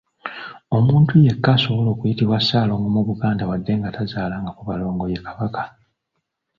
Omuntu 0.77 1.13
yekka 1.25 1.49
asobola 1.55 1.89
okuyitibwa 1.91 2.37
ssaalongo 2.41 2.87
mu 2.95 3.01
Buganda 3.07 3.43
wadde 3.49 3.73
nga 3.79 3.89
tazaalanga 3.95 4.51
ku 4.57 4.61
balongo 4.69 5.03
ye 5.11 5.19
Kabaka. 5.25 5.63